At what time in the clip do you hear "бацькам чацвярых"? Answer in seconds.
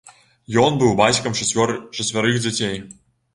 1.01-2.41